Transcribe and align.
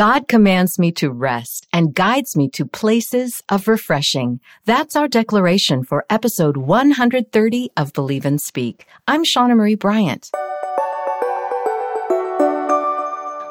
God 0.00 0.28
commands 0.28 0.78
me 0.78 0.92
to 0.92 1.10
rest 1.10 1.66
and 1.74 1.94
guides 1.94 2.34
me 2.34 2.48
to 2.54 2.64
places 2.64 3.42
of 3.50 3.68
refreshing. 3.68 4.40
That's 4.64 4.96
our 4.96 5.06
declaration 5.06 5.84
for 5.84 6.06
episode 6.08 6.56
130 6.56 7.70
of 7.76 7.92
Believe 7.92 8.24
and 8.24 8.40
Speak. 8.40 8.86
I'm 9.06 9.24
Shawna 9.24 9.54
Marie 9.58 9.74
Bryant. 9.74 10.30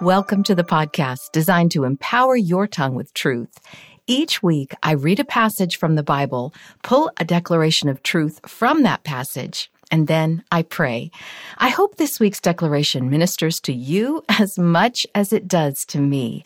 Welcome 0.00 0.42
to 0.44 0.54
the 0.54 0.64
podcast 0.64 1.30
designed 1.30 1.72
to 1.72 1.84
empower 1.84 2.36
your 2.36 2.66
tongue 2.66 2.94
with 2.94 3.12
truth. 3.12 3.58
Each 4.06 4.42
week, 4.42 4.72
I 4.82 4.92
read 4.92 5.20
a 5.20 5.24
passage 5.24 5.76
from 5.76 5.94
the 5.94 6.02
Bible, 6.02 6.54
pull 6.82 7.10
a 7.18 7.24
declaration 7.26 7.90
of 7.90 8.02
truth 8.02 8.40
from 8.48 8.82
that 8.84 9.04
passage, 9.04 9.70
and 9.90 10.06
then 10.06 10.44
I 10.50 10.62
pray. 10.62 11.10
I 11.58 11.68
hope 11.68 11.96
this 11.96 12.20
week's 12.20 12.40
declaration 12.40 13.10
ministers 13.10 13.60
to 13.60 13.72
you 13.72 14.22
as 14.28 14.58
much 14.58 15.06
as 15.14 15.32
it 15.32 15.48
does 15.48 15.84
to 15.86 16.00
me. 16.00 16.44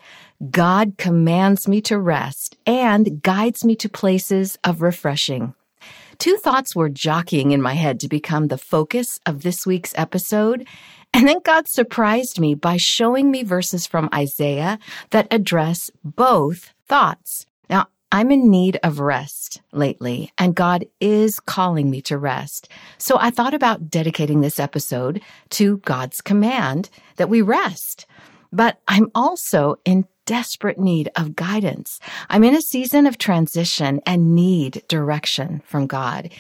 God 0.51 0.95
commands 0.99 1.69
me 1.69 1.81
to 1.83 1.99
rest 1.99 2.57
and 2.67 3.23
guides 3.23 3.65
me 3.65 3.77
to 3.77 3.89
places 3.89 4.59
of 4.65 4.83
refreshing. 4.83 5.55
Two 6.19 6.37
thoughts 6.37 6.77
were 6.77 6.89
jockeying 6.89 7.51
in 7.51 7.61
my 7.61 7.75
head 7.75 8.01
to 8.01 8.09
become 8.09 8.49
the 8.49 8.59
focus 8.59 9.19
of 9.27 9.43
this 9.43 9.67
week's 9.67 9.95
episode. 9.97 10.67
And 11.13 11.29
then 11.29 11.39
God 11.45 11.69
surprised 11.69 12.41
me 12.41 12.55
by 12.55 12.77
showing 12.77 13.31
me 13.31 13.43
verses 13.43 13.87
from 13.87 14.09
Isaiah 14.13 14.79
that 15.11 15.29
address 15.31 15.91
both 16.03 16.73
thoughts. 16.89 17.47
Now, 17.71 17.87
I'm 18.15 18.31
in 18.31 18.49
need 18.49 18.79
of 18.85 19.01
rest 19.01 19.61
lately, 19.73 20.31
and 20.39 20.55
God 20.55 20.85
is 21.01 21.41
calling 21.41 21.91
me 21.91 22.01
to 22.03 22.17
rest. 22.17 22.69
So 22.97 23.19
I 23.19 23.31
thought 23.31 23.55
about 23.55 23.91
dedicating 23.91 24.41
this 24.41 24.61
episode 24.61 25.21
to 25.51 25.79
God's 25.79 26.21
command 26.21 26.91
that 27.17 27.29
we 27.29 27.43
rest. 27.43 28.07
But 28.53 28.79
I'm 28.87 29.11
also 29.17 29.81
in 29.85 30.07
desperate 30.27 30.79
need 30.79 31.11
of 31.17 31.35
guidance. 31.35 31.99
I'm 32.31 32.45
in 32.45 32.55
a 32.55 32.63
season 32.63 33.09
of 33.09 33.19
transition 33.19 34.01
and 34.07 34.37
need 34.37 34.85
direction 34.87 35.61
from 35.67 35.89
God. 35.89 36.31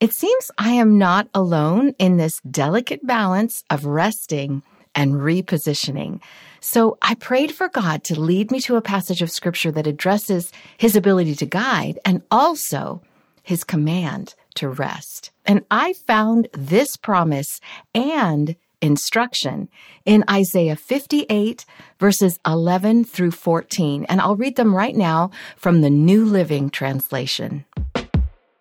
It 0.00 0.14
seems 0.14 0.50
I 0.56 0.70
am 0.70 0.96
not 0.96 1.28
alone 1.34 1.92
in 1.98 2.16
this 2.16 2.40
delicate 2.50 3.06
balance 3.06 3.64
of 3.68 3.84
resting 3.84 4.62
and 4.98 5.14
repositioning. 5.14 6.20
So 6.60 6.98
I 7.00 7.14
prayed 7.14 7.52
for 7.52 7.68
God 7.68 8.02
to 8.04 8.20
lead 8.20 8.50
me 8.50 8.58
to 8.62 8.74
a 8.74 8.82
passage 8.82 9.22
of 9.22 9.30
scripture 9.30 9.70
that 9.70 9.86
addresses 9.86 10.50
his 10.76 10.96
ability 10.96 11.36
to 11.36 11.46
guide 11.46 12.00
and 12.04 12.20
also 12.32 13.00
his 13.44 13.62
command 13.62 14.34
to 14.56 14.68
rest. 14.68 15.30
And 15.46 15.64
I 15.70 15.92
found 15.92 16.48
this 16.52 16.96
promise 16.96 17.60
and 17.94 18.56
instruction 18.82 19.68
in 20.04 20.24
Isaiah 20.28 20.74
58 20.74 21.64
verses 22.00 22.40
11 22.44 23.04
through 23.04 23.30
14. 23.30 24.04
And 24.08 24.20
I'll 24.20 24.34
read 24.34 24.56
them 24.56 24.74
right 24.74 24.96
now 24.96 25.30
from 25.56 25.80
the 25.80 25.90
New 25.90 26.24
Living 26.24 26.70
Translation. 26.70 27.64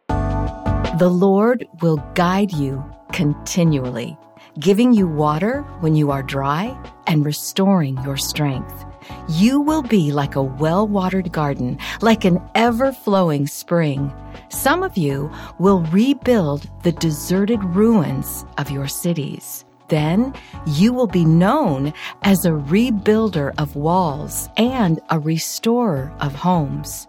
The 0.07 1.09
Lord 1.11 1.65
will 1.81 1.97
guide 2.13 2.51
you 2.51 2.83
continually 3.11 4.15
giving 4.59 4.93
you 4.93 5.07
water 5.07 5.61
when 5.81 5.95
you 5.95 6.11
are 6.11 6.23
dry 6.23 6.77
and 7.05 7.25
restoring 7.25 7.97
your 8.03 8.17
strength. 8.17 8.85
You 9.29 9.61
will 9.61 9.83
be 9.83 10.11
like 10.11 10.35
a 10.35 10.43
well 10.43 10.87
watered 10.87 11.31
garden, 11.31 11.77
like 12.01 12.25
an 12.25 12.41
ever 12.55 12.91
flowing 12.91 13.47
spring. 13.47 14.13
Some 14.49 14.83
of 14.83 14.97
you 14.97 15.31
will 15.59 15.81
rebuild 15.83 16.69
the 16.83 16.91
deserted 16.91 17.63
ruins 17.63 18.45
of 18.57 18.71
your 18.71 18.87
cities. 18.87 19.63
Then 19.89 20.33
you 20.65 20.91
will 20.91 21.07
be 21.07 21.23
known 21.23 21.93
as 22.23 22.45
a 22.45 22.51
rebuilder 22.51 23.53
of 23.57 23.75
walls 23.75 24.49
and 24.57 24.99
a 25.09 25.19
restorer 25.19 26.13
of 26.19 26.35
homes. 26.35 27.07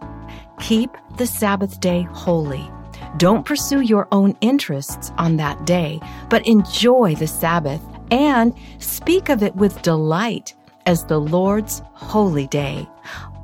Keep 0.59 0.95
the 1.17 1.27
Sabbath 1.27 1.79
day 1.81 2.03
holy 2.13 2.69
don't 3.17 3.45
pursue 3.45 3.81
your 3.81 4.07
own 4.11 4.37
interests 4.41 5.11
on 5.17 5.37
that 5.37 5.65
day, 5.65 5.99
but 6.29 6.45
enjoy 6.47 7.15
the 7.15 7.27
Sabbath 7.27 7.81
and 8.11 8.53
speak 8.79 9.29
of 9.29 9.43
it 9.43 9.55
with 9.55 9.81
delight 9.81 10.53
as 10.85 11.05
the 11.05 11.19
Lord's 11.19 11.81
holy 11.93 12.47
day. 12.47 12.87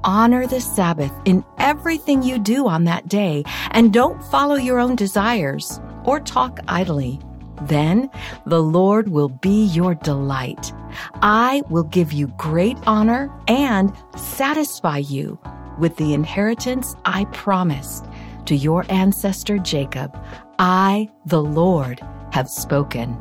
Honor 0.03 0.45
the 0.45 0.61
Sabbath 0.61 1.11
in 1.25 1.43
everything 1.57 2.21
you 2.21 2.37
do 2.37 2.67
on 2.67 2.83
that 2.83 3.07
day 3.07 3.43
and 3.71 3.91
don't 3.91 4.23
follow 4.25 4.55
your 4.55 4.79
own 4.79 4.95
desires 4.95 5.79
or 6.03 6.19
talk 6.19 6.59
idly. 6.67 7.19
Then 7.63 8.09
the 8.45 8.61
Lord 8.61 9.09
will 9.09 9.29
be 9.29 9.65
your 9.65 9.95
delight. 9.95 10.73
I 11.21 11.63
will 11.69 11.83
give 11.83 12.13
you 12.13 12.27
great 12.37 12.77
honor 12.85 13.31
and 13.47 13.93
satisfy 14.15 14.99
you 14.99 15.39
with 15.79 15.97
the 15.97 16.13
inheritance 16.13 16.95
I 17.05 17.25
promised 17.25 18.05
to 18.45 18.55
your 18.55 18.85
ancestor 18.89 19.57
Jacob, 19.57 20.17
I, 20.59 21.09
the 21.25 21.41
Lord, 21.41 22.01
have 22.31 22.49
spoken. 22.49 23.17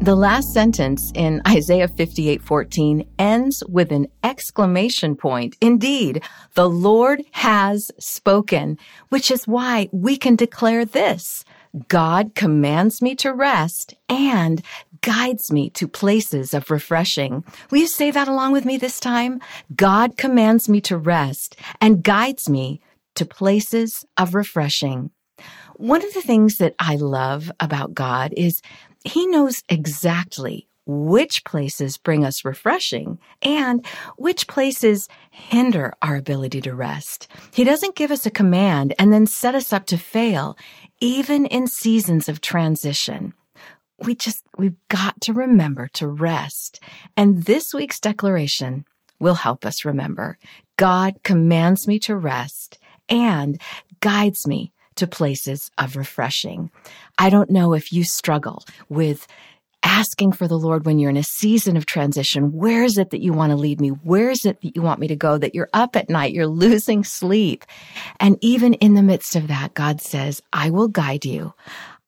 The 0.00 0.14
last 0.14 0.52
sentence 0.52 1.10
in 1.14 1.40
Isaiah 1.48 1.88
58:14 1.88 3.06
ends 3.18 3.64
with 3.68 3.90
an 3.92 4.08
exclamation 4.22 5.16
point. 5.16 5.56
Indeed, 5.60 6.22
the 6.54 6.68
Lord 6.68 7.22
has 7.32 7.90
spoken, 7.98 8.78
which 9.08 9.30
is 9.30 9.48
why 9.48 9.88
we 9.92 10.16
can 10.16 10.36
declare 10.36 10.84
this. 10.84 11.44
God 11.88 12.34
commands 12.34 13.02
me 13.02 13.14
to 13.16 13.32
rest 13.32 13.94
and 14.08 14.62
guides 15.00 15.52
me 15.52 15.70
to 15.70 15.88
places 15.88 16.54
of 16.54 16.70
refreshing. 16.70 17.44
Will 17.70 17.78
you 17.78 17.86
say 17.86 18.10
that 18.10 18.28
along 18.28 18.52
with 18.52 18.64
me 18.64 18.76
this 18.76 19.00
time? 19.00 19.40
God 19.74 20.16
commands 20.16 20.68
me 20.68 20.80
to 20.82 20.96
rest 20.96 21.56
and 21.80 22.02
guides 22.02 22.48
me 22.48 22.80
to 23.16 23.26
places 23.26 24.04
of 24.16 24.34
refreshing. 24.34 25.10
One 25.74 26.02
of 26.02 26.14
the 26.14 26.22
things 26.22 26.58
that 26.58 26.74
I 26.78 26.96
love 26.96 27.50
about 27.60 27.94
God 27.94 28.32
is 28.36 28.62
He 29.04 29.26
knows 29.26 29.62
exactly 29.68 30.68
which 30.86 31.44
places 31.44 31.98
bring 31.98 32.24
us 32.24 32.44
refreshing 32.44 33.18
and 33.42 33.84
which 34.16 34.46
places 34.46 35.08
hinder 35.30 35.92
our 36.00 36.16
ability 36.16 36.60
to 36.62 36.74
rest. 36.74 37.28
He 37.52 37.64
doesn't 37.64 37.96
give 37.96 38.10
us 38.10 38.24
a 38.24 38.30
command 38.30 38.94
and 38.98 39.12
then 39.12 39.26
set 39.26 39.54
us 39.54 39.72
up 39.72 39.86
to 39.86 39.98
fail, 39.98 40.56
even 41.00 41.46
in 41.46 41.66
seasons 41.66 42.28
of 42.28 42.40
transition. 42.40 43.34
We 43.98 44.14
just, 44.14 44.44
we've 44.56 44.76
got 44.88 45.20
to 45.22 45.32
remember 45.32 45.88
to 45.94 46.06
rest. 46.06 46.80
And 47.16 47.44
this 47.44 47.74
week's 47.74 47.98
declaration 47.98 48.84
will 49.18 49.34
help 49.34 49.66
us 49.66 49.84
remember. 49.84 50.38
God 50.76 51.22
commands 51.24 51.88
me 51.88 51.98
to 52.00 52.14
rest 52.14 52.78
and 53.08 53.60
guides 54.00 54.46
me 54.46 54.72
to 54.96 55.06
places 55.06 55.70
of 55.78 55.96
refreshing. 55.96 56.70
I 57.18 57.30
don't 57.30 57.50
know 57.50 57.74
if 57.74 57.92
you 57.92 58.04
struggle 58.04 58.64
with 58.88 59.26
asking 59.82 60.32
for 60.32 60.48
the 60.48 60.58
Lord 60.58 60.84
when 60.84 60.98
you're 60.98 61.10
in 61.10 61.16
a 61.16 61.22
season 61.22 61.76
of 61.76 61.86
transition. 61.86 62.52
Where 62.52 62.82
is 62.82 62.98
it 62.98 63.10
that 63.10 63.22
you 63.22 63.32
want 63.32 63.50
to 63.50 63.56
lead 63.56 63.80
me? 63.80 63.90
Where 63.90 64.30
is 64.30 64.44
it 64.44 64.60
that 64.60 64.74
you 64.74 64.82
want 64.82 64.98
me 64.98 65.06
to 65.08 65.16
go? 65.16 65.38
That 65.38 65.54
you're 65.54 65.68
up 65.72 65.94
at 65.94 66.10
night, 66.10 66.32
you're 66.32 66.46
losing 66.64 67.04
sleep. 67.04 67.64
And 68.18 68.36
even 68.40 68.74
in 68.74 68.94
the 68.94 69.02
midst 69.02 69.36
of 69.36 69.48
that, 69.48 69.74
God 69.74 70.00
says, 70.00 70.42
I 70.52 70.70
will 70.70 70.88
guide 70.88 71.24
you. 71.24 71.54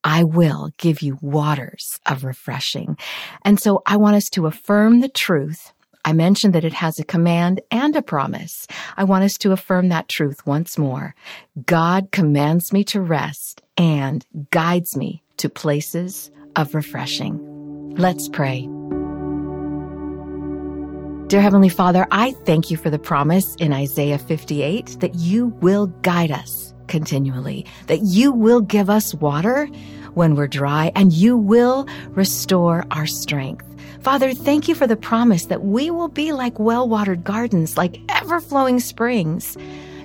I 0.02 0.24
will 0.24 0.70
give 0.78 1.02
you 1.02 1.18
waters 1.20 2.00
of 2.06 2.24
refreshing. 2.24 2.96
And 3.44 3.60
so 3.60 3.82
I 3.86 3.96
want 3.96 4.16
us 4.16 4.28
to 4.30 4.46
affirm 4.46 5.00
the 5.00 5.08
truth 5.08 5.72
I 6.08 6.14
mentioned 6.14 6.54
that 6.54 6.64
it 6.64 6.72
has 6.72 6.98
a 6.98 7.04
command 7.04 7.60
and 7.70 7.94
a 7.94 8.00
promise. 8.00 8.66
I 8.96 9.04
want 9.04 9.24
us 9.24 9.36
to 9.38 9.52
affirm 9.52 9.90
that 9.90 10.08
truth 10.08 10.46
once 10.46 10.78
more. 10.78 11.14
God 11.66 12.12
commands 12.12 12.72
me 12.72 12.82
to 12.84 13.02
rest 13.02 13.60
and 13.76 14.24
guides 14.50 14.96
me 14.96 15.22
to 15.36 15.50
places 15.50 16.30
of 16.56 16.74
refreshing. 16.74 17.38
Let's 17.98 18.26
pray. 18.26 18.62
Dear 21.26 21.42
Heavenly 21.42 21.68
Father, 21.68 22.06
I 22.10 22.32
thank 22.46 22.70
you 22.70 22.78
for 22.78 22.88
the 22.88 22.98
promise 22.98 23.54
in 23.56 23.74
Isaiah 23.74 24.18
58 24.18 25.00
that 25.00 25.14
you 25.14 25.48
will 25.60 25.88
guide 26.00 26.30
us 26.30 26.72
continually, 26.86 27.66
that 27.88 28.00
you 28.00 28.32
will 28.32 28.62
give 28.62 28.88
us 28.88 29.12
water 29.12 29.66
when 30.14 30.36
we're 30.36 30.48
dry, 30.48 30.90
and 30.94 31.12
you 31.12 31.36
will 31.36 31.86
restore 32.12 32.86
our 32.92 33.06
strength. 33.06 33.67
Father, 34.00 34.32
thank 34.32 34.68
you 34.68 34.74
for 34.74 34.86
the 34.86 34.96
promise 34.96 35.46
that 35.46 35.64
we 35.64 35.90
will 35.90 36.08
be 36.08 36.32
like 36.32 36.58
well 36.58 36.88
watered 36.88 37.24
gardens, 37.24 37.76
like 37.76 38.00
ever 38.08 38.40
flowing 38.40 38.80
springs. 38.80 39.56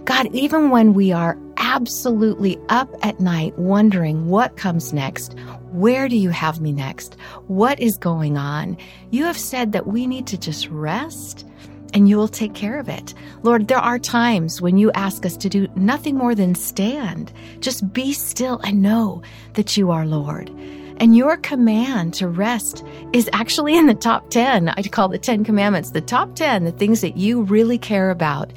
God, 0.03 0.27
even 0.33 0.69
when 0.69 0.93
we 0.93 1.11
are 1.11 1.37
absolutely 1.57 2.59
up 2.69 2.89
at 3.03 3.19
night 3.19 3.57
wondering 3.57 4.27
what 4.27 4.57
comes 4.57 4.91
next, 4.91 5.37
where 5.71 6.09
do 6.09 6.17
you 6.17 6.29
have 6.29 6.59
me 6.59 6.71
next? 6.71 7.15
What 7.47 7.79
is 7.79 7.97
going 7.97 8.37
on? 8.37 8.77
You 9.11 9.25
have 9.25 9.37
said 9.37 9.71
that 9.71 9.87
we 9.87 10.07
need 10.07 10.27
to 10.27 10.37
just 10.37 10.67
rest 10.69 11.45
and 11.93 12.09
you 12.09 12.17
will 12.17 12.27
take 12.27 12.53
care 12.53 12.79
of 12.79 12.89
it. 12.89 13.13
Lord, 13.43 13.67
there 13.67 13.77
are 13.77 13.99
times 13.99 14.61
when 14.61 14.77
you 14.77 14.91
ask 14.93 15.25
us 15.25 15.37
to 15.37 15.49
do 15.49 15.67
nothing 15.75 16.17
more 16.17 16.35
than 16.35 16.55
stand. 16.55 17.31
Just 17.59 17.93
be 17.93 18.11
still 18.13 18.59
and 18.63 18.81
know 18.81 19.21
that 19.53 19.77
you 19.77 19.91
are 19.91 20.05
Lord. 20.05 20.51
And 20.97 21.15
your 21.15 21.37
command 21.37 22.13
to 22.15 22.27
rest 22.27 22.83
is 23.13 23.29
actually 23.33 23.77
in 23.77 23.87
the 23.87 23.93
top 23.93 24.29
10. 24.29 24.69
I 24.69 24.81
call 24.83 25.09
the 25.09 25.17
10 25.17 25.43
commandments 25.43 25.91
the 25.91 26.01
top 26.01 26.35
10, 26.35 26.65
the 26.65 26.71
things 26.71 27.01
that 27.01 27.17
you 27.17 27.41
really 27.41 27.77
care 27.77 28.09
about. 28.09 28.51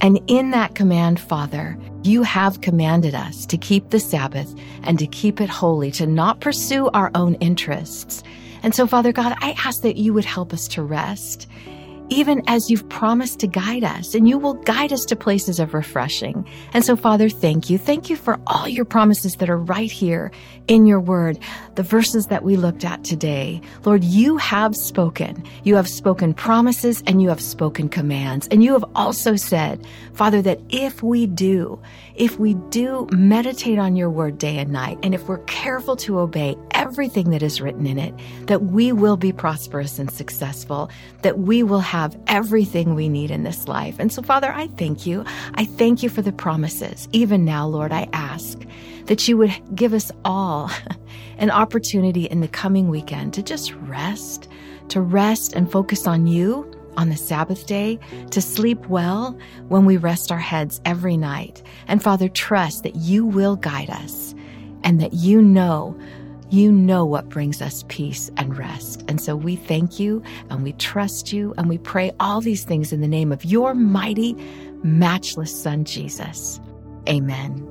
And 0.00 0.20
in 0.28 0.50
that 0.52 0.74
command, 0.74 1.20
Father, 1.20 1.78
you 2.02 2.22
have 2.22 2.62
commanded 2.62 3.14
us 3.14 3.44
to 3.46 3.58
keep 3.58 3.90
the 3.90 4.00
Sabbath 4.00 4.54
and 4.82 4.98
to 4.98 5.06
keep 5.06 5.40
it 5.40 5.50
holy, 5.50 5.90
to 5.92 6.06
not 6.06 6.40
pursue 6.40 6.88
our 6.88 7.10
own 7.14 7.34
interests. 7.34 8.22
And 8.62 8.74
so, 8.74 8.86
Father 8.86 9.12
God, 9.12 9.34
I 9.40 9.54
ask 9.64 9.82
that 9.82 9.96
you 9.96 10.14
would 10.14 10.24
help 10.24 10.52
us 10.52 10.68
to 10.68 10.82
rest 10.82 11.48
even 12.10 12.42
as 12.46 12.70
you've 12.70 12.88
promised 12.88 13.38
to 13.40 13.46
guide 13.46 13.84
us, 13.84 14.14
and 14.14 14.28
you 14.28 14.38
will 14.38 14.54
guide 14.54 14.92
us 14.92 15.04
to 15.06 15.16
places 15.16 15.58
of 15.58 15.72
refreshing. 15.74 16.46
And 16.72 16.84
so, 16.84 16.96
Father, 16.96 17.28
thank 17.28 17.70
you. 17.70 17.78
Thank 17.78 18.10
you 18.10 18.16
for 18.16 18.38
all 18.46 18.68
your 18.68 18.84
promises 18.84 19.36
that 19.36 19.48
are 19.48 19.56
right 19.56 19.90
here 19.90 20.30
in 20.68 20.86
your 20.86 21.00
word, 21.00 21.38
the 21.76 21.82
verses 21.82 22.26
that 22.26 22.42
we 22.42 22.56
looked 22.56 22.84
at 22.84 23.02
today. 23.04 23.60
Lord, 23.84 24.04
you 24.04 24.36
have 24.36 24.76
spoken. 24.76 25.44
You 25.64 25.76
have 25.76 25.88
spoken 25.88 26.34
promises 26.34 27.02
and 27.06 27.22
you 27.22 27.28
have 27.28 27.40
spoken 27.40 27.88
commands. 27.88 28.46
And 28.48 28.62
you 28.62 28.72
have 28.72 28.84
also 28.94 29.36
said, 29.36 29.86
Father, 30.12 30.42
that 30.42 30.60
if 30.68 31.02
we 31.02 31.26
do, 31.26 31.80
if 32.14 32.38
we 32.38 32.54
do 32.70 33.08
meditate 33.12 33.78
on 33.78 33.96
your 33.96 34.10
word 34.10 34.38
day 34.38 34.58
and 34.58 34.70
night, 34.70 34.98
and 35.02 35.14
if 35.14 35.26
we're 35.26 35.38
careful 35.44 35.96
to 35.96 36.18
obey 36.18 36.56
everything 36.72 37.30
that 37.30 37.42
is 37.42 37.60
written 37.60 37.86
in 37.86 37.98
it, 37.98 38.14
that 38.46 38.64
we 38.64 38.92
will 38.92 39.16
be 39.16 39.32
prosperous 39.32 39.98
and 39.98 40.10
successful, 40.10 40.90
that 41.22 41.38
we 41.38 41.62
will 41.62 41.80
have 41.80 41.99
everything 42.26 42.94
we 42.94 43.08
need 43.08 43.30
in 43.30 43.42
this 43.42 43.68
life. 43.68 43.96
And 43.98 44.12
so, 44.12 44.22
Father, 44.22 44.52
I 44.52 44.66
thank 44.68 45.06
you. 45.06 45.24
I 45.54 45.64
thank 45.64 46.02
you 46.02 46.08
for 46.08 46.22
the 46.22 46.32
promises. 46.32 47.08
Even 47.12 47.44
now, 47.44 47.66
Lord, 47.66 47.92
I 47.92 48.08
ask 48.12 48.58
that 49.06 49.26
you 49.26 49.36
would 49.36 49.52
give 49.74 49.92
us 49.92 50.12
all 50.24 50.70
an 51.38 51.50
opportunity 51.50 52.24
in 52.24 52.40
the 52.40 52.48
coming 52.48 52.88
weekend 52.88 53.34
to 53.34 53.42
just 53.42 53.74
rest, 53.74 54.48
to 54.88 55.00
rest 55.00 55.54
and 55.54 55.70
focus 55.70 56.06
on 56.06 56.26
you 56.26 56.70
on 56.96 57.08
the 57.08 57.16
Sabbath 57.16 57.66
day, 57.66 57.98
to 58.30 58.40
sleep 58.40 58.86
well 58.86 59.38
when 59.68 59.84
we 59.84 59.96
rest 59.96 60.32
our 60.32 60.38
heads 60.38 60.80
every 60.84 61.16
night. 61.16 61.62
And 61.86 62.02
Father, 62.02 62.28
trust 62.28 62.82
that 62.82 62.96
you 62.96 63.24
will 63.24 63.56
guide 63.56 63.90
us 63.90 64.34
and 64.82 65.00
that 65.00 65.12
you 65.12 65.40
know, 65.40 65.98
you 66.50 66.72
know 66.72 67.04
what 67.04 67.28
brings 67.28 67.62
us 67.62 67.84
peace 67.88 68.30
and 68.36 68.56
rest. 68.56 69.04
And 69.08 69.20
so 69.20 69.36
we 69.36 69.56
thank 69.56 70.00
you 70.00 70.22
and 70.50 70.62
we 70.62 70.72
trust 70.74 71.32
you 71.32 71.54
and 71.56 71.68
we 71.68 71.78
pray 71.78 72.12
all 72.18 72.40
these 72.40 72.64
things 72.64 72.92
in 72.92 73.00
the 73.00 73.08
name 73.08 73.30
of 73.32 73.44
your 73.44 73.74
mighty, 73.74 74.34
matchless 74.82 75.62
Son, 75.62 75.84
Jesus. 75.84 76.60
Amen. 77.08 77.66